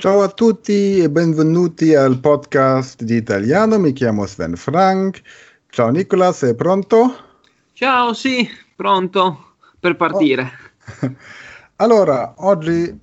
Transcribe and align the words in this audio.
Ciao 0.00 0.22
a 0.22 0.28
tutti 0.28 1.00
e 1.00 1.10
benvenuti 1.10 1.92
al 1.92 2.20
podcast 2.20 3.02
di 3.02 3.16
italiano. 3.16 3.80
Mi 3.80 3.92
chiamo 3.92 4.26
Sven 4.26 4.54
Frank. 4.54 5.20
Ciao 5.70 5.88
Nicola, 5.88 6.30
sei 6.30 6.54
pronto? 6.54 7.16
Ciao, 7.72 8.12
sì, 8.12 8.48
pronto 8.76 9.56
per 9.80 9.96
partire. 9.96 10.52
Oh. 11.02 11.14
Allora, 11.80 12.32
oggi 12.36 12.96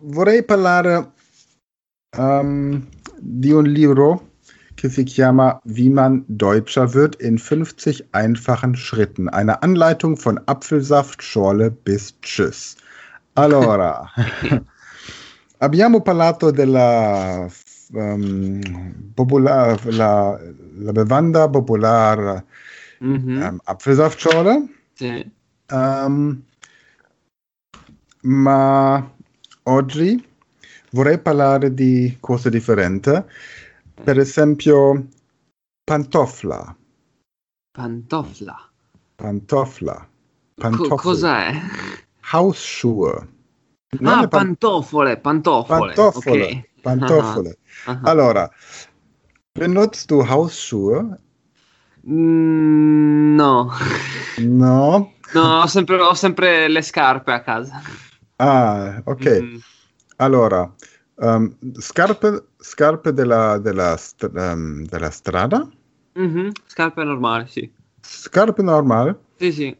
vorrei 0.00 0.44
parlare 0.44 1.12
um, 2.18 2.86
di 3.16 3.50
un 3.50 3.64
libro 3.64 4.32
che 4.74 4.90
si 4.90 5.04
chiama 5.04 5.58
Wie 5.64 5.88
man 5.88 6.22
Deutscher 6.26 6.92
wird 6.92 7.18
in 7.22 7.38
50 7.38 8.08
einfachen 8.10 8.76
Schritten. 8.76 9.26
Eine 9.30 9.62
Anleitung 9.62 10.18
von 10.18 10.38
Apfelsaft, 10.44 11.22
Schorle 11.22 11.70
bis 11.70 12.14
Tschüss. 12.20 12.76
Allora, 13.34 14.04
abbiamo 15.60 16.00
parlato 16.02 16.50
della 16.50 17.48
um, 17.92 19.10
popolar, 19.14 19.84
la, 19.94 20.38
la 20.78 20.92
bevanda 20.92 21.48
popolare 21.48 22.44
Mhm, 23.00 23.40
um, 23.42 23.58
Apfelsaftschorle. 23.64 24.68
sì. 24.92 25.30
Um, 25.70 26.42
ma 28.22 29.10
oggi 29.64 30.22
vorrei 30.90 31.18
parlare 31.18 31.72
di 31.72 32.16
cose 32.20 32.50
differenti. 32.50 33.10
Per 34.02 34.18
esempio, 34.18 35.06
pantofla. 35.84 36.76
Pantofla. 37.72 38.70
Pantofla. 39.16 39.94
Co- 39.94 40.60
Pantoffel. 40.62 40.96
cos'è? 40.96 41.52
Hausschuhe. 42.32 43.28
Non 43.98 44.18
ah, 44.18 44.28
pan- 44.28 44.46
pantofole, 44.46 45.16
pantofole. 45.18 45.94
Pantofole. 45.94 46.44
ok. 46.46 46.64
Pantofole. 46.82 47.56
Ah, 47.86 47.92
ah. 47.92 48.10
Allora, 48.10 48.48
benutzt 49.54 50.08
du 50.08 50.22
Hausschuhe? 50.22 51.18
Mm, 52.06 53.36
no. 53.36 53.70
No. 54.36 55.12
No, 55.34 55.42
ho 55.62 55.66
sempre, 55.66 56.00
ho 56.00 56.14
sempre 56.14 56.68
le 56.68 56.82
scarpe 56.82 57.32
a 57.32 57.40
casa. 57.42 57.82
Ah, 58.38 59.02
ok. 59.04 59.24
Mm, 59.24 59.58
Allora, 60.16 60.74
um, 61.16 61.56
scarpe, 61.78 62.46
scarpe 62.58 63.12
della, 63.12 63.58
della, 63.58 63.96
st- 63.96 64.30
um, 64.34 64.84
della 64.86 65.10
strada? 65.10 65.68
mhm, 66.14 66.52
Scarpe 66.68 67.02
normali, 67.04 67.46
sì. 67.48 67.68
Scarpe 68.02 68.62
normali? 68.62 69.14
Sì, 69.38 69.52
sì. 69.52 69.76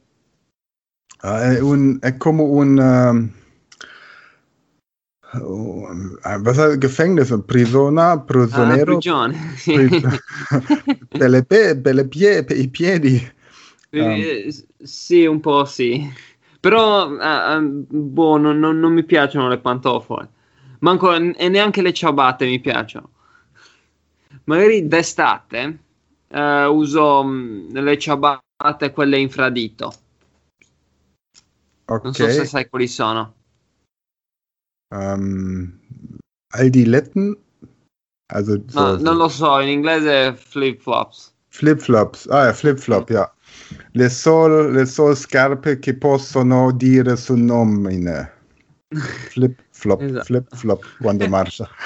Ah, 1.23 1.53
è, 1.53 1.61
un, 1.61 1.99
è 2.01 2.17
come 2.17 2.43
un... 2.43 2.79
um, 2.79 3.33
was 5.33 6.59
heißt 6.59 6.81
Gefängnis? 6.81 7.33
Prisona, 7.47 8.17
Ah, 8.53 8.79
prigioniero? 8.79 8.81
prigione. 8.83 9.35
sì. 9.57 9.73
Pri- 9.75 9.95
per, 11.17 11.31
le 11.31 11.43
pe- 11.45 11.77
per 11.77 11.95
le 11.95 12.05
pie- 12.05 12.45
per 12.45 12.57
i 12.57 12.69
piedi. 12.69 13.21
Eh, 13.93 14.47
s- 14.51 14.67
sì, 14.83 15.27
un 15.27 15.41
po' 15.41 15.65
sì. 15.65 16.09
Però, 16.61 17.17
ah, 17.17 17.55
ah, 17.55 17.61
boh, 17.61 18.37
non, 18.37 18.59
non- 18.59 18.79
non 18.79 18.93
mi 18.93 19.05
piacciono 19.05 19.49
le 19.49 19.59
pantofole. 19.59 20.29
Manco, 20.81 21.15
e 21.15 21.49
neanche 21.49 21.83
le 21.83 21.93
ciabatte 21.93 22.47
mi 22.47 22.61
piacciono. 22.61 23.11
Magari 24.45 24.87
d'estate 24.89 25.79
eh, 26.29 26.65
uso 26.67 27.23
mm, 27.25 27.71
le 27.77 27.99
ciabatte, 27.99 28.91
quelle 28.93 29.19
infradito. 29.19 29.93
Ok. 31.89 32.03
Non 32.05 32.15
so 32.15 32.29
se 32.29 32.45
sai 32.45 32.69
quali 32.69 32.89
sono. 32.89 33.35
Um, 34.93 35.79
Aldiletten? 36.53 37.37
Also 38.33 38.63
so, 38.69 38.81
No, 38.81 38.97
non 38.97 39.17
lo 39.17 39.29
so, 39.29 39.59
in 39.61 39.69
inglese 39.69 40.35
flip-flops. 40.37 41.33
flip-flops. 41.49 42.27
Ah, 42.29 42.47
ja, 42.47 42.53
flip-flop, 42.53 43.11
ja. 43.11 43.33
Le 43.93 44.09
sol, 44.09 44.73
le 44.73 44.87
sol 44.87 45.17
scarpe 45.17 45.79
che 45.79 45.95
possono 45.97 46.73
dire 46.73 47.17
su 47.17 47.35
nomine. 47.35 48.33
Flip-flop, 48.89 50.01
Esatto. 50.03 50.25
flip-flop, 50.25 50.85
quando 51.01 51.27
marcia. 51.31 51.69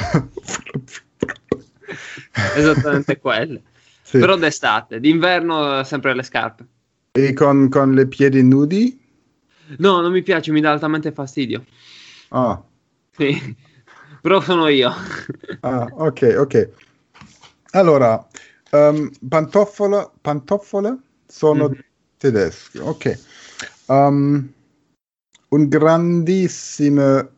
Esattamente 2.57 3.19
quelle. 3.19 3.63
Sì. 4.03 4.19
Però 4.19 4.37
d'estate, 4.37 5.01
d'inverno 5.01 5.81
eh, 5.81 5.85
sempre 5.85 6.15
le 6.15 6.23
scarpe. 6.23 6.67
E 7.13 7.33
con, 7.33 7.69
con 7.69 7.95
le 7.95 8.07
piedi 8.07 8.43
nudi? 8.43 9.01
No, 9.79 10.01
non 10.01 10.13
mi 10.13 10.23
piace, 10.23 10.53
mi 10.53 10.61
dà 10.61 10.73
altamente 10.73 11.11
fastidio. 11.13 11.65
Ah, 12.29 12.63
Sì. 13.17 13.57
Però 14.21 14.41
sono 14.41 14.69
io. 14.69 14.91
ah, 15.61 15.89
ok, 15.93 16.35
ok. 16.39 16.71
Allora, 17.73 18.27
um, 18.71 19.11
pantofole, 19.29 20.11
pantofole 20.21 20.99
sono 21.27 21.69
Mhm. 21.69 21.79
tedesche, 22.17 22.79
ok. 22.81 23.19
Um, 23.87 24.53
un 25.49 25.69
grandissime, 25.69 27.29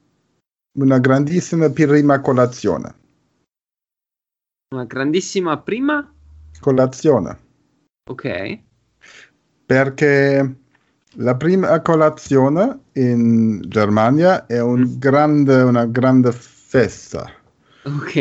una 0.78 0.98
grandissima 0.98 1.68
prima 1.70 2.20
colazione. 2.20 2.94
Una 4.74 4.84
grandissima 4.84 5.58
prima? 5.58 6.12
Colazione. 6.60 7.38
Ok. 8.10 8.58
Perché 9.66 10.56
la 11.18 11.36
prima 11.36 11.80
colazione 11.82 12.80
in 12.94 13.60
Germania 13.68 14.46
è 14.46 14.60
un 14.60 14.80
Mm. 14.80 14.98
grande, 14.98 15.62
una 15.62 15.86
grande 15.86 16.32
festa. 16.32 17.30
Ok. 17.84 18.12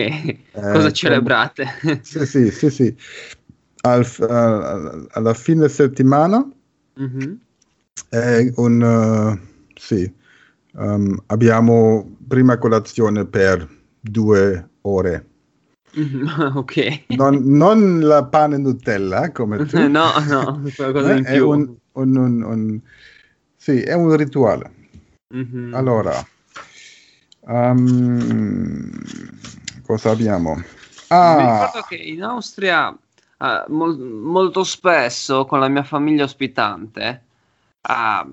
Cosa 0.69 0.91
come- 0.91 0.91
celebrate? 0.91 1.65
Sì, 2.01 2.25
sì, 2.25 2.51
sì, 2.51 2.69
sì. 2.69 2.95
Al- 3.81 4.05
eh, 4.19 5.07
alla 5.11 5.33
fine 5.33 5.67
settimana 5.69 6.47
Mhm. 6.97 7.39
è 8.09 8.51
un... 8.55 8.81
eh, 8.81 9.69
sì, 9.75 10.11
ehm, 10.77 11.23
abbiamo 11.27 12.17
prima 12.27 12.57
colazione 12.57 13.25
per 13.25 13.67
due 13.99 14.69
ore. 14.81 15.29
Mhm, 15.95 16.27
Ok. 16.55 17.05
Non, 17.09 17.41
non 17.43 17.99
la 18.01 18.23
pane 18.25 18.57
Nutella 18.57 19.31
come 19.31 19.65
tu. 19.65 19.77
No, 19.89 20.11
no, 20.27 20.71
qualcosa 20.75 21.13
eh, 21.13 21.17
in 21.17 21.23
è 21.25 21.31
più. 21.37 21.49
un, 21.49 21.75
un- 21.93 22.17
un- 22.17 22.43
un- 22.43 22.79
sì, 23.55 23.81
è 23.81 23.93
un 23.93 24.15
rituale. 24.15 24.71
Mhm. 25.33 25.73
Allora, 25.73 26.13
ehm, 27.47 28.91
cosa 29.85 30.11
abbiamo? 30.11 30.55
Mi 30.55 30.63
Ah, 31.09 31.37
ricordo 31.37 31.81
che 31.87 31.95
in 31.95 32.23
Austria 32.23 32.89
eh, 33.39 33.63
mol- 33.67 33.97
molto 33.99 34.63
spesso 34.63 35.45
con 35.45 35.59
la 35.59 35.67
mia 35.67 35.83
famiglia 35.83 36.23
ospitante, 36.23 37.21
ah, 37.81 38.25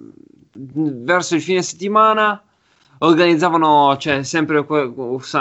verso 0.55 1.35
il 1.35 1.43
fine 1.43 1.63
settimana 1.63 2.43
organizzavano 2.99 3.97
cioè, 3.99 4.23
sempre 4.23 4.65
que- 4.65 4.93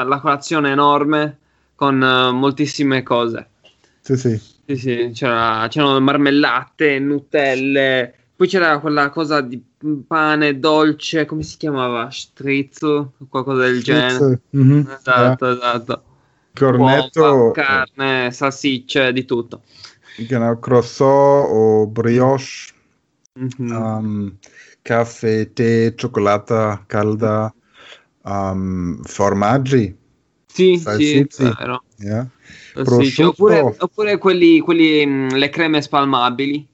la 0.03 0.20
colazione 0.20 0.72
enorme 0.72 1.38
con 1.81 2.02
eh, 2.03 2.31
moltissime 2.31 3.02
cose. 3.03 3.50
sì, 4.02 4.16
sì. 4.18 4.42
Sì, 4.66 4.75
sì, 4.78 5.12
c'era- 5.14 5.68
c'erano 5.69 6.00
marmellate, 6.00 7.00
Nutelle, 7.00 8.14
poi 8.36 8.47
c'era 8.47 8.80
quella 8.80 9.09
cosa 9.09 9.42
di 9.42 9.62
pane 10.08 10.59
dolce, 10.59 11.25
come 11.25 11.44
si 11.44 11.58
chiamava? 11.58 12.09
Stritzel, 12.09 13.12
qualcosa 13.30 13.64
del 13.64 13.81
genere. 13.84 14.28
Mhm, 14.53 14.80
Esatto, 14.84 15.50
esatto. 15.52 16.03
Cornetto, 16.53 17.50
Uova, 17.50 17.52
carne, 17.52 18.31
salsicce, 18.31 19.12
di 19.14 19.25
tutto. 19.25 19.64
genau, 20.18 20.58
croissant 20.59 21.46
o 21.50 21.88
brioche, 21.88 22.74
Mhm. 23.36 23.91
ähm, 23.97 24.38
caffè, 24.81 25.52
tè, 25.53 25.94
cioccolata 25.96 26.84
calda, 26.88 27.53
ähm, 28.24 29.02
formaggi, 29.03 29.96
sì, 30.52 30.78
sì, 30.78 31.18
è 31.20 31.28
vero. 31.56 31.84
ja? 31.98 32.28
Salsicce. 32.74 32.84
prosciutto. 32.84 33.28
Oppure, 33.30 33.76
oppure 33.80 34.18
quelli, 34.18 34.59
quelli, 34.59 35.06
mh, 35.06 35.36
le 35.36 35.50
creme 35.50 35.82
spalmabili. 35.82 36.68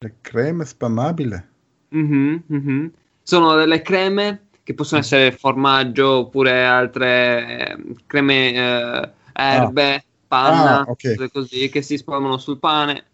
Le 0.00 0.14
creme 0.20 0.64
spalmabile. 0.64 1.48
Mhm, 1.90 2.42
mhm. 2.46 2.92
Sono 3.22 3.56
delle 3.56 3.82
creme 3.82 4.48
che 4.62 4.74
possono 4.74 5.00
essere 5.00 5.32
formaggio 5.32 6.08
oppure 6.18 6.64
altre 6.64 7.68
eh, 7.68 7.94
creme, 8.06 8.52
eh, 8.52 9.10
erbe, 9.32 10.04
panna, 10.28 10.80
Ah, 10.80 10.90
ok. 10.90 11.14
cose 11.14 11.30
così 11.30 11.68
che 11.68 11.82
si 11.82 11.96
spalmano 11.96 12.38
sul 12.38 12.58
pane, 12.58 13.04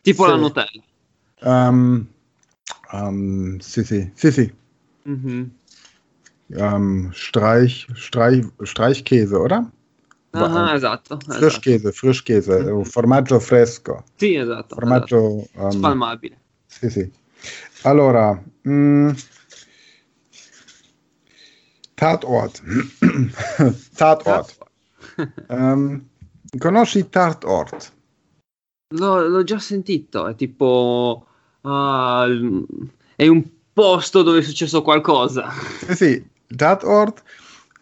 tipo 0.00 0.24
Sì. 0.24 0.30
la 0.30 0.36
Nutella. 0.36 0.82
Ähm, 1.44 2.06
ähm, 2.92 3.58
sì, 3.58 3.84
sì, 3.84 4.10
sì, 4.14 4.30
sì. 4.32 4.52
Mhm. 5.04 5.50
Ähm, 6.54 7.10
Streich, 7.14 7.86
Streich, 7.94 8.46
Streichkäse, 8.62 9.38
oder? 9.38 9.70
Ah, 10.32 10.74
esatto, 10.74 11.18
esatto. 11.18 11.38
Frischkäse, 11.38 11.92
Frischkäse, 11.92 12.58
Mhm. 12.62 12.80
eh, 12.80 12.84
formaggio 12.84 13.38
fresco, 13.38 14.04
Sì, 14.16 14.34
esatto. 14.34 14.58
esatto. 14.60 14.74
formaggio... 14.74 15.46
ehm, 15.54 15.70
Spalmabile. 15.70 16.36
sì, 16.66 16.90
sì. 16.90 17.10
Allora, 17.82 18.42
mm, 18.66 19.10
Tatort. 21.94 22.62
Tatort. 23.94 24.56
um, 25.48 26.02
conosci 26.58 27.08
Tatort? 27.08 27.92
L'ho, 28.94 29.26
l'ho, 29.28 29.44
già 29.44 29.58
sentito, 29.58 30.26
è 30.26 30.34
tipo... 30.34 31.26
Uh, 31.62 32.64
è 33.14 33.26
un 33.28 33.44
posto 33.72 34.22
dove 34.22 34.40
è 34.40 34.42
successo 34.42 34.82
qualcosa. 34.82 35.48
Eh 35.86 35.94
sì, 35.94 36.22
Tatort 36.56 37.22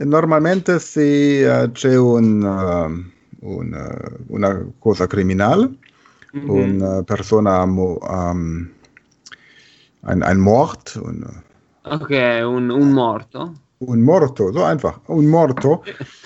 normalmente 0.05 0.79
se 0.79 1.45
uh, 1.45 1.71
c'è 1.73 1.97
un, 1.97 2.43
uh, 2.43 3.49
un, 3.49 4.23
una 4.29 4.67
cosa 4.79 5.07
criminale, 5.07 5.71
mm-hmm. 6.37 6.49
una 6.49 7.03
persona, 7.03 7.63
um, 7.63 8.71
ein, 10.03 10.23
ein 10.23 10.39
Mord. 10.39 11.01
Un, 11.03 11.43
ok, 11.83 12.41
un, 12.45 12.71
un 12.71 12.91
morto. 12.91 13.55
Un 13.79 14.01
morto, 14.01 14.53
so 14.53 14.65
einfach, 14.65 15.01
un 15.07 15.25
morto. 15.25 15.83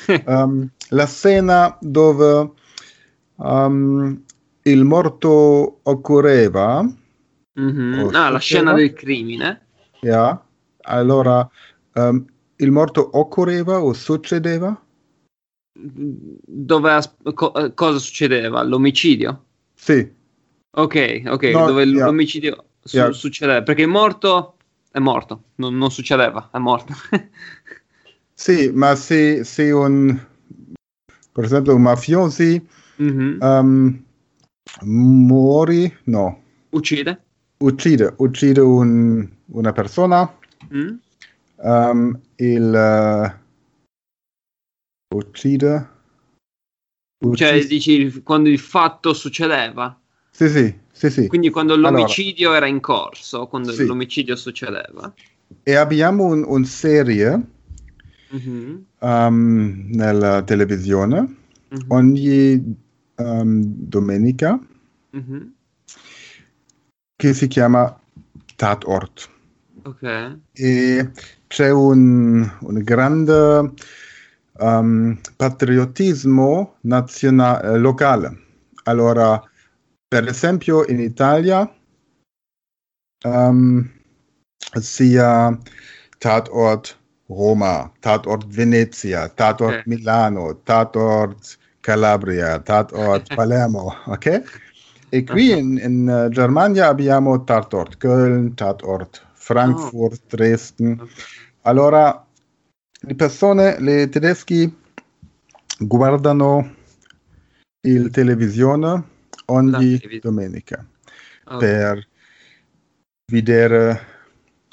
um, 0.27 0.69
la 0.89 1.07
scena 1.07 1.77
dove 1.81 2.51
um, 3.37 4.23
il 4.63 4.85
morto 4.85 5.79
occorreva. 5.83 6.83
Mm-hmm. 7.61 8.15
Ah, 8.15 8.31
la 8.31 8.39
scena 8.39 8.73
del 8.73 8.93
crimine. 8.93 9.61
Yeah. 10.01 10.45
Allora, 10.87 11.49
um, 11.95 12.27
il 12.57 12.71
morto 12.71 13.11
occorreva 13.19 13.83
o 13.83 13.93
succedeva? 13.93 14.81
Dove, 15.73 17.01
co- 17.35 17.73
cosa 17.75 17.99
succedeva? 17.99 18.63
L'omicidio? 18.63 19.45
Sì. 19.75 20.09
Ok, 20.77 21.23
ok, 21.27 21.43
no, 21.45 21.67
dove 21.67 21.85
yeah. 21.85 22.05
l'omicidio 22.07 22.65
su- 22.83 22.97
yeah. 22.97 23.13
succedeva. 23.13 23.63
Perché 23.63 23.83
il 23.83 23.89
morto 23.89 24.57
è 24.91 24.99
morto, 24.99 25.45
non, 25.57 25.77
non 25.77 25.91
succedeva, 25.91 26.51
è 26.53 26.59
morto. 26.59 26.95
sì, 28.33 28.71
ma 28.73 28.95
se, 28.95 29.45
se 29.45 29.71
un, 29.71 30.19
per 31.33 31.45
esempio, 31.45 31.75
un 31.75 31.83
mafiosi 31.83 32.65
mm-hmm. 33.03 33.41
um, 33.41 34.05
muori, 34.83 35.93
no. 36.05 36.43
Uccide? 36.71 37.23
Uccide, 37.59 38.15
uccide 38.19 38.61
un, 38.61 39.29
una 39.47 39.73
persona. 39.73 40.33
Mm? 40.73 40.97
Um, 41.65 42.21
il 42.37 43.33
uh, 45.09 45.17
uccide 45.17 45.93
cioè, 47.33 47.65
dici 47.67 48.23
quando 48.23 48.49
il 48.49 48.59
fatto 48.59 49.15
succedeva? 49.15 49.99
Sì, 50.31 50.49
sì, 50.49 50.75
sì, 50.93 51.11
sì. 51.11 51.27
Quindi 51.27 51.51
quando 51.51 51.77
l'omicidio 51.77 52.49
allora, 52.49 52.67
era 52.67 52.75
in 52.75 52.81
corso, 52.81 53.47
quando 53.47 53.73
sì. 53.73 53.87
l'omicidio 53.87 54.37
succedeva. 54.37 55.13
E 55.63 55.75
abbiamo 55.75 56.25
un, 56.25 56.45
un 56.47 56.65
serie 56.65 57.41
mm-hmm. 58.35 58.77
um, 58.99 59.87
nella 59.91 60.43
televisione 60.43 61.21
mm-hmm. 61.21 61.89
ogni 61.89 62.77
um, 63.17 63.63
domenica 63.63 64.59
mm-hmm. 65.17 65.43
che 67.17 67.33
si 67.33 67.47
chiama 67.47 67.99
Tatort. 68.57 69.31
Ok. 69.85 70.39
E 70.53 71.11
c'è 71.47 71.71
un, 71.71 72.51
un 72.61 72.83
grande 72.83 73.73
um, 74.59 75.19
patriottismo 75.37 76.77
nazionale, 76.81 77.79
locale. 77.79 78.43
Allora, 78.85 79.43
per 80.09 80.27
esempio, 80.29 80.87
in 80.87 81.01
Italia 81.01 81.71
um, 83.25 83.91
sia 84.81 85.59
Tatort 86.19 86.99
Roma, 87.27 87.93
Tatort 88.01 88.47
Venezia, 88.47 89.29
Tatort 89.29 89.81
okay. 89.81 89.83
Milano, 89.87 90.61
Tatort 90.63 91.59
Calabria, 91.81 92.59
Tatort 92.59 93.33
Palermo, 93.37 93.95
ok? 94.07 94.43
E 95.11 95.23
qui 95.25 95.51
in, 95.51 95.79
in 95.79 96.09
uh, 96.09 96.29
Germania 96.29 96.89
abbiamo 96.89 97.45
Tatort 97.45 97.99
Köln, 97.99 98.55
Tatort 98.55 99.23
Frankfurt, 99.45 100.23
oh. 100.23 100.27
Dresden. 100.37 101.09
Allora, 101.63 102.27
le 103.01 103.15
persone, 103.15 103.79
le 103.79 104.09
tedeschi 104.09 104.75
guardano 105.79 106.75
il 107.83 108.11
televisione 108.11 109.05
ogni 109.47 109.99
televis- 109.99 110.23
domenica 110.23 110.87
okay. 111.45 111.59
per 111.59 112.09
vedere 113.31 114.07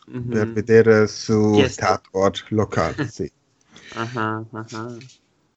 mm-hmm. 0.09 0.29
per 0.29 0.51
vedere 0.53 1.07
su 1.07 1.61
Tatort 1.75 2.45
locale, 2.49 3.07
sì. 3.11 3.29
uh-huh, 3.95 4.47
uh-huh. 4.51 4.97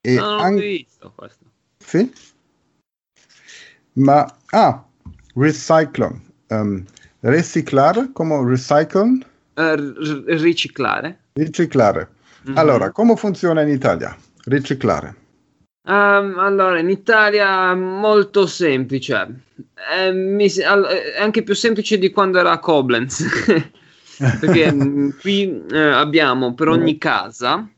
E 0.01 0.15
non 0.17 0.41
an- 0.41 0.57
visto 0.57 1.13
questo. 1.15 1.45
Sì? 1.79 2.13
Ma, 3.93 4.27
ah, 4.51 4.85
recycling. 5.35 6.21
Um, 6.49 6.85
riciclare, 7.25 8.11
come 8.13 8.43
recycle? 8.45 9.19
Uh, 9.55 10.25
riciclare. 10.27 11.19
Riciclare. 11.33 12.09
Mm-hmm. 12.47 12.59
Allora, 12.59 12.91
come 12.91 13.17
funziona 13.17 13.63
in 13.63 13.69
Italia? 13.69 14.17
Riciclare. 14.45 15.23
Um, 15.87 16.39
allora, 16.39 16.79
in 16.79 16.89
Italia 16.89 17.75
molto 17.75 18.47
semplice, 18.47 19.43
è, 19.75 20.11
mi, 20.11 20.49
è, 20.49 21.19
anche 21.19 21.43
più 21.43 21.55
semplice 21.55 21.99
di 21.99 22.11
quando 22.11 22.39
era 22.39 22.53
a 22.53 22.59
Koblenz, 22.59 23.23
perché 24.41 24.73
mm, 24.73 25.11
qui 25.21 25.65
eh, 25.71 25.79
abbiamo 25.79 26.55
per 26.55 26.69
ogni 26.69 26.97
casa, 26.97 27.69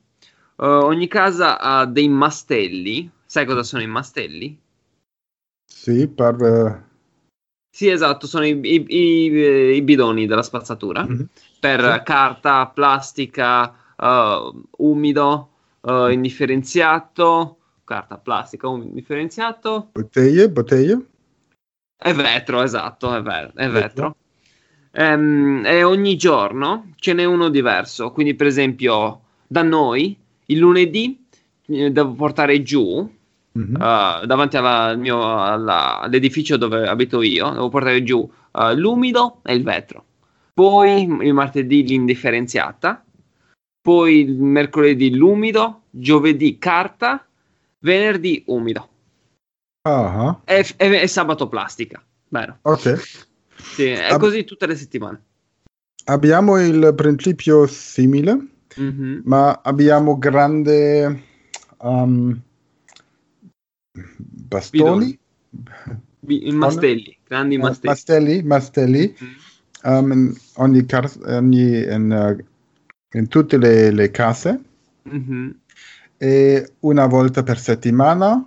uh, 0.57 0.65
ogni 0.65 1.09
casa 1.09 1.59
ha 1.59 1.85
dei 1.85 2.09
mastelli, 2.09 3.11
sai 3.25 3.45
cosa 3.45 3.65
sono 3.65 3.83
i 3.83 3.89
mastelli? 3.89 4.57
Sì, 5.65 6.07
per... 6.07 6.85
Sì, 7.77 7.89
esatto, 7.89 8.27
sono 8.27 8.47
i, 8.47 8.59
i, 8.63 8.85
i, 8.89 9.75
i 9.75 9.83
bidoni 9.83 10.25
della 10.25 10.43
spazzatura 10.43 11.05
mm-hmm. 11.05 11.25
per 11.61 11.97
sì. 11.99 12.03
carta, 12.05 12.67
plastica, 12.69 13.71
uh, 13.99 14.63
umido, 14.79 15.51
uh, 15.83 16.07
indifferenziato, 16.07 17.59
carta 17.85 18.17
plastica, 18.17 18.67
umido, 18.67 18.89
indifferenziato. 18.89 19.91
Bottiglie, 19.93 20.49
bottiglie. 20.49 21.07
È 21.95 22.15
vetro, 22.15 22.63
esatto, 22.63 23.15
è, 23.15 23.21
ver- 23.21 23.53
è 23.55 23.69
vetro. 23.69 24.17
Um, 24.93 25.63
e 25.67 25.83
ogni 25.83 26.17
giorno 26.17 26.95
ce 26.97 27.13
n'è 27.13 27.25
uno 27.25 27.51
diverso. 27.51 28.11
Quindi, 28.11 28.35
per 28.35 28.47
esempio, 28.47 29.21
da 29.47 29.63
noi 29.63 30.19
il 30.47 30.57
lunedì 30.57 31.27
eh, 31.67 31.91
devo 31.91 32.15
portare 32.15 32.63
giù 32.63 33.07
mm-hmm. 33.57 33.75
uh, 33.75 34.27
davanti 34.27 34.57
alla, 34.57 34.95
mio, 34.95 35.43
alla, 35.45 36.01
all'edificio 36.01 36.57
dove 36.57 36.87
abito 36.87 37.23
io, 37.23 37.51
devo 37.51 37.69
portare 37.69 38.03
giù 38.03 38.19
uh, 38.19 38.73
l'umido 38.75 39.41
e 39.45 39.55
il 39.55 39.63
vetro. 39.63 40.05
Poi 40.53 41.03
il 41.03 41.35
martedì 41.35 41.83
l'indifferenziata 41.85 43.05
poi 43.87 44.23
il 44.23 44.43
mercoledì 44.43 45.15
l'umido, 45.15 45.83
giovedì 45.91 46.59
carta, 46.59 47.25
venerdì 47.79 48.43
umido. 48.47 48.89
Uh-huh. 49.89 50.41
E, 50.45 50.67
e, 50.77 51.03
e, 51.03 51.07
sabato 51.07 51.49
plastica. 51.49 52.05
Vero. 52.31 52.59
Ok. 52.63 53.01
Sì, 53.55 53.85
è 53.85 54.09
Ab- 54.11 54.19
così 54.19 54.43
tutte 54.43 54.67
le 54.67 54.75
settimane. 54.75 55.23
Abbiamo 56.07 56.61
il 56.61 56.95
principio 56.97 57.69
simile, 57.69 58.37
mm-hmm. 58.81 59.21
ma 59.23 59.61
abbiamo 59.63 60.19
grande 60.19 61.23
um, 61.79 62.37
bastoni. 64.19 65.19
B- 66.21 66.51
mastelli, 66.53 67.17
grandi 67.27 67.57
uh, 67.57 67.61
mastelli. 67.61 67.89
Mastelli, 67.89 68.43
mastelli. 68.43 69.17
Mm-hmm. 69.17 69.45
Um, 69.85 70.37
ogni, 70.55 70.85
car- 70.85 71.19
ogni 71.27 71.83
in, 71.85 72.11
uh, 72.11 73.17
in 73.17 73.29
tutte 73.29 73.57
le, 73.57 73.91
le 73.93 74.11
case 74.11 74.61
mm-hmm. 75.09 75.51
e 76.17 76.73
una 76.81 77.07
volta 77.07 77.45
per 77.45 77.59
settimana 77.59 78.45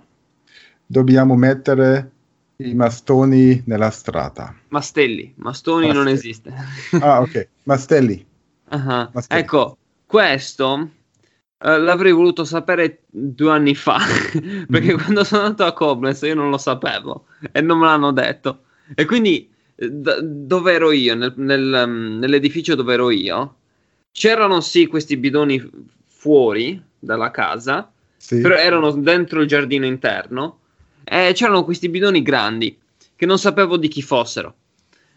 dobbiamo 0.84 1.36
mettere 1.36 2.10
i 2.56 2.74
mastoni 2.74 3.62
nella 3.64 3.90
strada. 3.90 4.54
Mastelli, 4.68 5.32
mastoni 5.36 5.86
Mastelli. 5.86 6.04
non 6.04 6.12
esiste. 6.12 6.52
ah, 7.00 7.20
ok, 7.20 7.48
Mastelli. 7.64 8.26
Uh-huh. 8.70 9.08
Mastelli. 9.12 9.40
Ecco, 9.40 9.76
questo 10.06 10.90
uh, 11.62 11.80
l'avrei 11.80 12.12
voluto 12.12 12.44
sapere 12.44 13.02
due 13.08 13.50
anni 13.50 13.74
fa, 13.74 13.98
perché 14.68 14.86
mm-hmm. 14.86 14.96
quando 14.96 15.24
sono 15.24 15.42
andato 15.42 15.64
a 15.64 15.72
Koblenz 15.72 16.22
io 16.22 16.34
non 16.34 16.50
lo 16.50 16.58
sapevo 16.58 17.26
e 17.52 17.60
non 17.60 17.78
me 17.78 17.86
l'hanno 17.86 18.12
detto. 18.12 18.62
E 18.94 19.04
quindi 19.04 19.48
eh, 19.76 19.90
d- 19.90 20.20
dove 20.20 20.72
ero 20.72 20.90
io, 20.92 21.14
nel, 21.14 21.32
nel, 21.36 21.82
um, 21.86 22.18
nell'edificio 22.18 22.74
dove 22.74 22.94
ero 22.94 23.10
io, 23.10 23.56
c'erano 24.12 24.60
sì 24.60 24.86
questi 24.86 25.16
bidoni 25.16 25.70
fuori 26.06 26.82
dalla 26.98 27.30
casa, 27.30 27.90
sì. 28.16 28.40
però 28.40 28.56
erano 28.56 28.90
dentro 28.92 29.40
il 29.40 29.48
giardino 29.48 29.86
interno 29.86 30.58
e 31.04 31.32
c'erano 31.34 31.64
questi 31.64 31.88
bidoni 31.88 32.22
grandi 32.22 32.78
che 33.16 33.26
non 33.26 33.38
sapevo 33.38 33.76
di 33.76 33.88
chi 33.88 34.02
fossero. 34.02 34.54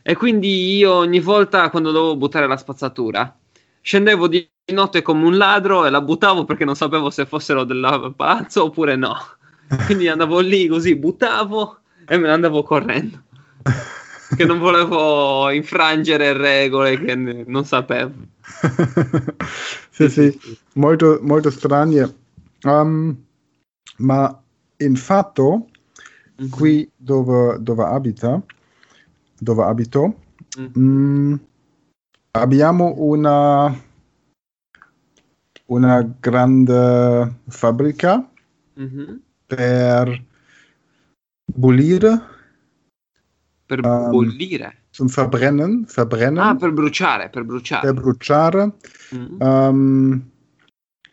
E 0.02 0.16
quindi 0.16 0.76
io 0.76 0.94
ogni 0.94 1.20
volta 1.20 1.70
quando 1.70 1.92
dovevo 1.92 2.18
buttare 2.18 2.48
la 2.48 2.58
spazzatura 2.58 3.38
scendevo 3.82 4.28
di 4.28 4.50
notte 4.72 5.02
come 5.02 5.26
un 5.26 5.38
ladro 5.38 5.86
e 5.86 5.90
la 5.90 6.02
buttavo 6.02 6.46
perché 6.46 6.64
non 6.64 6.76
sapevo 6.76 7.10
se 7.10 7.26
fossero 7.26 7.64
del 7.64 8.14
palazzo 8.16 8.66
oppure 8.66 8.96
no. 8.96 9.16
Quindi 9.86 10.08
andavo 10.08 10.40
lì 10.40 10.68
così, 10.68 10.96
buttavo 10.96 11.80
e 12.08 12.18
me 12.18 12.28
ne 12.28 12.34
andavo 12.34 12.64
correndo. 12.64 13.22
che 14.36 14.46
non 14.46 14.60
volevo 14.60 15.50
infrangere 15.50 16.34
regole 16.34 17.00
che 17.00 17.16
non 17.16 17.66
sapevo. 17.66 18.14
sì, 19.90 20.10
sì, 20.10 20.40
molto, 20.74 21.20
molto 21.22 21.50
strane. 21.50 22.16
Um, 22.64 23.16
ma 23.98 24.42
in 24.78 24.96
fatto, 24.96 25.68
mm-hmm. 26.42 26.50
qui 26.50 26.90
dove, 26.96 27.58
dove 27.60 27.84
abita, 27.84 28.42
dove 29.38 29.64
abito, 29.64 30.16
mm-hmm. 30.60 31.32
mh, 31.32 31.40
abbiamo 32.32 32.94
una, 32.98 33.76
una 35.68 36.02
grande 36.20 37.34
fabbrica 37.48 38.30
mm-hmm. 38.80 39.16
per 39.46 40.24
bollire. 41.46 42.22
Per 43.66 43.86
um, 43.86 44.12
bollire? 44.12 44.78
Zum 44.92 45.08
Verbrennen, 45.08 45.86
verbrennen. 45.88 46.38
Ah, 46.38 46.56
per 46.56 46.72
bruciare, 46.72 47.30
per 47.30 47.44
bruciare. 47.44 47.92
Per 47.92 48.02
bruciare. 48.02 48.74
Mm-hmm. 49.16 49.42
Um, 49.42 50.32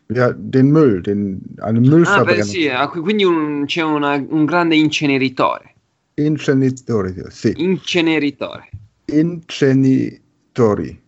ja, 0.09 0.33
den 0.33 0.71
Müll, 0.71 1.00
den, 1.02 1.40
eine 1.61 1.80
Müllverbrennung. 1.80 2.28
Ah, 2.28 2.35
beh, 2.35 2.42
sì, 2.42 2.69
ah, 2.69 2.88
quindi 2.88 3.25
un, 3.25 3.64
c'è 3.66 3.83
una, 3.83 4.14
un 4.28 4.45
grande 4.45 4.76
inceneritore. 4.76 5.75
Inceneritore, 6.14 7.30
sì. 7.30 7.54
Inceneritore. 7.57 8.69
Incenitori. 9.07 11.00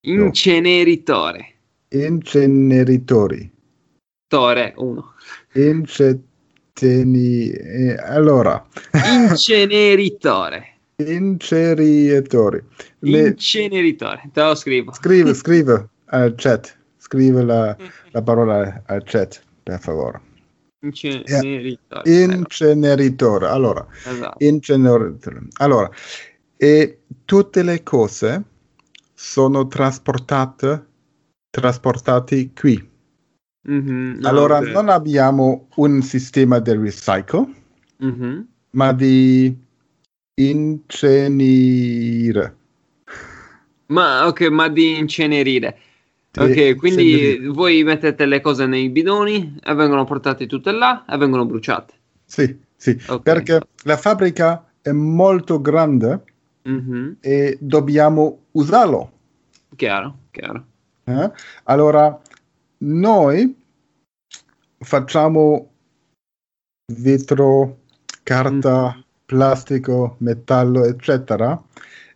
Inceneritore. 0.00 1.55
Inceneritori. 1.88 3.50
Tore, 4.28 4.74
uno. 4.76 5.14
Inceteni... 5.52 7.50
Eh, 7.50 7.96
allora. 7.96 8.64
Inceneritore. 8.92 10.78
Inceneritore. 11.04 12.64
Inceneritore, 13.00 14.30
te 14.32 14.42
lo 14.42 14.54
scrivo. 14.54 14.92
Scrive, 14.92 15.32
scrive 15.34 15.88
al 16.06 16.34
chat. 16.36 16.74
Scrive 16.96 17.42
la, 17.42 17.76
la 18.10 18.22
parola 18.22 18.82
al 18.86 19.02
chat, 19.04 19.42
per 19.62 19.78
favore. 19.78 20.20
Inceneritore. 20.80 22.02
Inceneritore. 22.10 23.46
Allora, 23.46 23.86
esatto. 24.04 24.44
inceneritore. 24.44 25.42
Allora, 25.58 25.90
e 26.56 27.00
tutte 27.24 27.62
le 27.62 27.82
cose 27.82 28.42
sono 29.12 29.66
trasportate, 29.66 30.85
trasportate 31.56 32.52
qui. 32.52 32.76
Mm-hmm, 33.68 34.20
no, 34.20 34.28
allora, 34.28 34.58
okay. 34.58 34.72
non 34.72 34.90
abbiamo 34.90 35.68
un 35.76 36.02
sistema 36.02 36.58
di 36.58 36.76
recycle, 36.76 37.48
mm-hmm. 38.04 38.40
ma 38.72 38.92
di 38.92 39.56
incenire. 40.34 41.64
Ma 43.86 44.26
ok, 44.26 44.42
ma 44.50 44.68
di 44.68 44.98
incenerire. 44.98 45.78
Ok, 46.38 46.76
quindi 46.76 47.38
voi 47.46 47.82
mettete 47.82 48.26
le 48.26 48.42
cose 48.42 48.66
nei 48.66 48.90
bidoni 48.90 49.58
e 49.64 49.72
vengono 49.72 50.04
portate 50.04 50.46
tutte 50.46 50.70
là 50.70 51.06
e 51.08 51.16
vengono 51.16 51.46
bruciate. 51.46 51.94
Sì, 52.26 52.54
sì, 52.76 52.90
okay. 53.06 53.22
perché 53.22 53.60
la 53.84 53.96
fabbrica 53.96 54.70
è 54.82 54.92
molto 54.92 55.62
grande 55.62 56.22
mm-hmm. 56.68 57.12
e 57.20 57.56
dobbiamo 57.58 58.48
usarlo. 58.52 59.12
Chiaro, 59.74 60.18
chiaro. 60.30 60.66
Eh? 61.08 61.30
Allora, 61.64 62.20
noi 62.78 63.56
facciamo 64.78 65.70
vetro, 66.92 67.82
carta, 68.22 68.92
mm-hmm. 68.92 69.00
plastico, 69.24 70.16
metallo, 70.18 70.84
eccetera, 70.84 71.62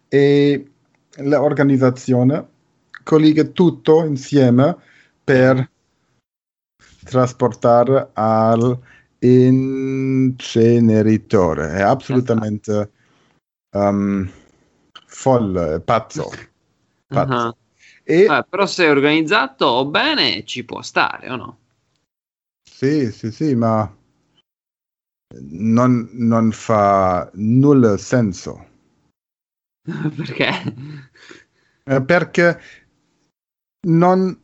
e 0.09 0.71
l'organizzazione 1.19 2.49
collega 3.05 3.45
tutto 3.45 4.05
insieme 4.05 4.77
per 5.23 5.71
trasportare 7.05 8.11
al 8.13 8.77
inceneritore. 9.21 11.75
È 11.75 11.83
assolutamente 11.83 12.91
um, 13.71 14.29
folle, 15.07 15.79
pazzo. 15.81 16.29
pazzo. 17.07 17.33
Uh-huh. 17.33 17.55
E... 18.11 18.25
Eh, 18.25 18.45
però 18.49 18.67
se 18.67 18.87
è 18.87 18.91
organizzato 18.91 19.87
bene 19.87 20.45
ci 20.45 20.65
può 20.65 20.83
stare 20.83 21.31
o 21.31 21.37
no? 21.37 21.59
Sì, 22.69 23.13
sì, 23.13 23.31
sì, 23.31 23.55
ma 23.55 23.89
non, 25.39 26.09
non 26.13 26.51
fa 26.51 27.31
nulla 27.35 27.97
senso. 27.99 28.67
Perché? 30.17 30.49
Eh, 31.85 32.03
perché 32.03 32.61
non, 33.87 34.39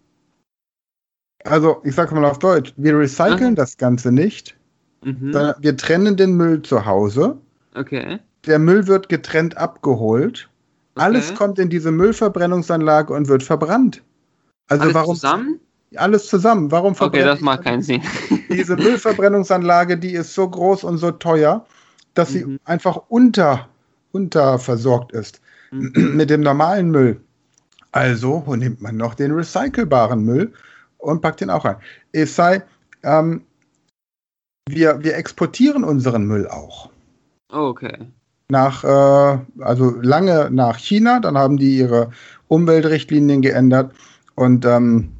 also 1.44 1.82
ich 1.85 1.94
sage 1.94 2.14
mal 2.14 2.25
auf 2.25 2.38
Deutsch, 2.38 2.73
wir 2.76 2.96
recyceln 2.96 3.50
mhm. 3.50 3.56
das 3.56 3.76
Ganze 3.76 4.11
nicht. 4.11 4.56
Mhm. 5.04 5.32
Wir 5.58 5.76
trennen 5.76 6.16
den 6.16 6.37
Müll 6.37 6.62
zu 6.62 6.85
Hause. 6.85 7.38
Okay. 7.75 8.18
Der 8.46 8.58
Müll 8.58 8.87
wird 8.87 9.08
getrennt 9.08 9.56
abgeholt. 9.56 10.49
Alles 10.97 11.35
kommt 11.35 11.59
in 11.59 11.69
diese 11.69 11.91
Müllverbrennungsanlage 11.93 13.12
und 13.12 13.29
wird 13.29 13.43
verbrannt. 13.43 14.03
Also 14.69 14.83
alles 14.83 14.95
warum? 14.95 15.15
Zusammen? 15.15 15.61
Alles 15.95 16.26
zusammen. 16.26 16.71
Warum 16.71 16.95
Okay, 16.99 17.23
das 17.23 17.41
macht 17.41 17.62
keinen 17.62 17.83
Sinn. 17.83 18.03
diese 18.50 18.76
Müllverbrennungsanlage, 18.76 19.99
die 19.99 20.12
ist 20.12 20.35
so 20.35 20.49
groß 20.49 20.85
und 20.85 20.99
so 20.99 21.11
teuer, 21.12 21.65
dass 22.15 22.31
sie 22.31 22.45
mhm. 22.45 22.59
einfach 22.65 22.97
unter, 23.09 23.69
unterversorgt 24.12 25.12
ist 25.12 25.41
mhm. 25.71 26.17
mit 26.17 26.31
dem 26.31 26.41
normalen 26.41 26.91
Müll. 26.91 27.21
Also 27.93 28.43
nimmt 28.57 28.83
man 28.83 28.97
noch 28.97 29.15
den 29.15 29.33
recycelbaren 29.33 30.25
Müll 30.25 30.53
und 30.99 31.21
packt 31.23 31.41
den 31.41 31.50
auch 31.50 31.65
rein. 31.65 31.76
Es 32.12 32.37
sei, 32.37 32.62
ähm, 33.03 33.43
wir, 34.69 35.03
wir 35.03 35.17
exportieren 35.17 35.85
unseren 35.85 36.26
Müll 36.26 36.49
auch. 36.49 36.91
Okay. 37.50 38.12
Nach, 38.49 38.85
äh, 38.85 39.38
also 39.61 39.97
lange 40.03 40.49
nach 40.50 40.79
China, 40.79 41.21
dann 41.21 41.37
haben 41.37 41.57
die 41.57 41.79
ihre 41.79 42.11
Umweltrichtlinien 42.49 43.43
geändert 43.43 43.93
und, 44.35 44.65
ähm, 44.65 45.11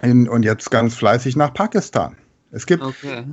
in, 0.00 0.28
und 0.28 0.42
jetzt 0.42 0.70
ganz 0.70 0.94
fleißig 0.94 1.36
nach 1.36 1.52
Pakistan. 1.52 2.16
Es 2.50 2.66
gibt, 2.66 2.82
okay. 2.82 3.24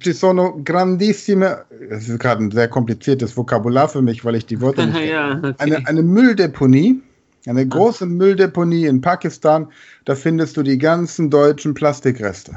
ci 0.00 0.12
sono 0.12 0.60
grandissime, 0.64 1.64
es 1.90 2.08
ist 2.08 2.18
gerade 2.18 2.42
ein 2.42 2.50
sehr 2.50 2.68
kompliziertes 2.68 3.36
Vokabular 3.36 3.88
für 3.88 4.02
mich, 4.02 4.24
weil 4.24 4.34
ich 4.34 4.46
die 4.46 4.60
Worte 4.60 4.86
nicht 4.86 5.04
ja, 5.10 5.38
okay. 5.38 5.54
eine, 5.58 5.86
eine 5.86 6.02
Mülldeponie 6.02 7.00
eine 7.46 7.66
große 7.66 8.06
Mülldeponie 8.06 8.86
in 8.86 9.00
Pakistan, 9.00 9.70
da 10.04 10.14
findest 10.14 10.56
du 10.56 10.62
die 10.62 10.78
ganzen 10.78 11.30
deutschen 11.30 11.74
Plastikreste. 11.74 12.56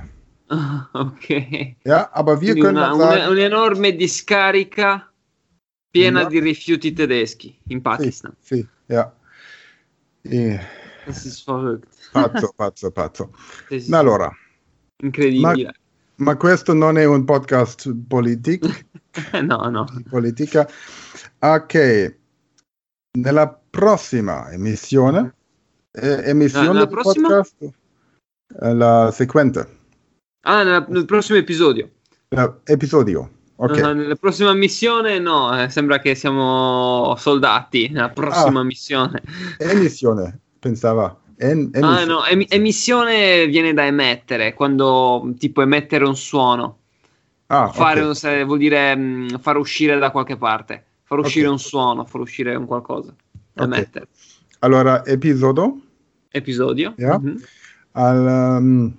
ok. 0.94 1.76
Ja, 1.84 2.10
aber 2.14 2.40
wir 2.40 2.54
Quindi 2.54 2.62
können 2.62 2.78
una, 2.78 2.96
sagen, 2.96 3.32
un'enorme 3.32 3.98
discarica 3.98 5.04
piena 6.00 6.24
di 6.26 6.40
rifiuti 6.40 6.94
tedeschi 6.94 7.58
in 7.68 7.82
Pakistan. 7.82 8.34
Sì, 8.40 8.66
sì 10.22 10.60
ist 11.08 11.46
verrückt. 11.46 11.88
Pazzo, 12.12 12.54
pazzo, 12.56 12.92
pazzo. 12.92 13.32
Sì, 13.70 13.94
Allora. 13.94 14.32
Incredibile. 15.04 15.74
Ma, 16.16 16.32
ma, 16.32 16.36
questo 16.36 16.74
non 16.74 16.98
è 16.98 17.06
un 17.06 17.24
podcast 17.24 17.94
politico. 18.08 18.68
no, 19.42 19.70
no. 19.70 19.86
Politica. 20.10 20.68
Ok. 21.40 22.16
Nella 23.18 23.50
prossima 23.70 24.52
emissione, 24.52 25.36
eh, 25.92 26.30
emissione 26.30 26.74
la, 26.74 26.80
la 26.80 26.88
prossima? 26.88 27.28
podcast, 27.28 27.56
eh, 27.62 28.74
la 28.74 29.12
seguente. 29.12 29.76
Ah, 30.42 30.64
nella, 30.64 30.86
nel 30.88 31.06
prossimo 31.06 31.38
episodio. 31.38 31.92
Uh, 32.30 32.60
episodio. 32.66 33.37
Okay. 33.60 33.82
Uh, 33.82 33.96
nella 33.96 34.16
prossima 34.16 34.54
missione 34.54 35.20
no, 35.20 35.60
eh, 35.60 35.70
sembra 35.70 36.00
che 36.00 36.14
siamo 36.14 37.16
soldati 37.18 37.90
nella 37.90 38.10
prossima 38.10 38.60
ah, 38.60 38.64
missione. 38.64 39.22
Emissione, 39.58 40.40
pensava. 40.60 41.20
En, 41.38 41.70
ah 41.74 42.04
no, 42.06 42.26
em- 42.26 42.46
emissione 42.50 43.48
viene 43.48 43.74
da 43.74 43.86
emettere, 43.86 44.54
quando 44.54 45.34
tipo 45.38 45.62
emettere 45.62 46.06
un 46.06 46.16
suono. 46.16 46.78
Ah, 47.48 47.70
fare 47.70 48.02
okay. 48.02 48.42
un, 48.42 48.46
vuol 48.46 48.58
dire 48.60 48.96
mh, 48.96 49.02
mm, 49.02 49.28
far 49.40 49.58
uscire 49.58 49.98
da 49.98 50.12
qualche 50.12 50.38
parte 50.38 50.84
far 51.08 51.20
uscire 51.20 51.46
okay. 51.46 51.58
un 51.58 51.60
suono, 51.60 52.04
far 52.04 52.22
uscire 52.22 52.54
un 52.56 52.66
qualcosa 52.66 53.16
da 53.54 53.64
okay. 53.64 53.80
mettere. 53.80 54.08
Allora, 54.60 55.06
episodio. 55.06 55.80
Episodio. 56.30 56.94
Yeah. 56.98 57.18
Mm-hmm. 57.18 57.38
Al, 57.94 58.58
um, 58.60 58.98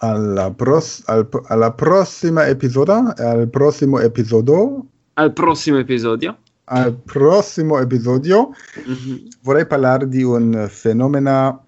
alla, 0.00 0.50
pros, 0.50 1.02
al, 1.06 1.28
alla, 1.46 1.72
prossima 1.72 2.46
episodio. 2.46 3.12
Al 3.16 3.48
prossimo 3.48 3.98
episodio. 3.98 4.86
Al 5.14 5.32
prossimo 5.32 5.78
episodio. 5.78 6.38
Al 6.64 6.94
prossimo 6.94 7.78
episodio 7.78 8.50
mm-hmm. 8.78 9.16
vorrei 9.42 9.66
parlare 9.66 10.08
di 10.08 10.22
un 10.22 10.68
fenomeno 10.70 11.64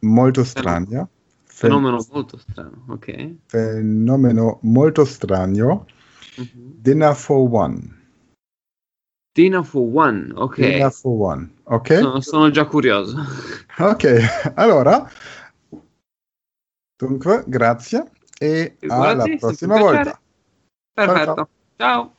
molto 0.00 0.42
strano. 0.44 1.10
Fenomeno 1.44 2.04
molto 2.12 2.38
strano, 2.38 2.84
ok. 2.88 3.34
Fenomeno 3.46 4.58
molto 4.62 5.04
strano. 5.04 5.86
Mhm. 6.36 6.74
Dinner 6.80 7.14
for 7.14 7.48
one. 7.50 7.96
Dinner 9.34 9.64
for 9.64 9.88
one, 9.92 10.32
ok. 10.34 10.60
Dinner 10.60 10.92
for 10.92 11.20
one. 11.20 11.50
Ok? 11.64 11.98
Sono, 11.98 12.20
sono 12.20 12.50
già 12.50 12.64
curioso. 12.66 13.16
Ok, 13.78 14.52
allora. 14.54 15.08
Dunque, 16.98 17.44
grazie 17.46 18.10
e 18.36 18.76
alla 18.88 19.24
prossima 19.38 19.78
volta. 19.78 20.20
Perfetto. 20.92 21.34
ciao. 21.34 21.48
ciao. 21.76 22.14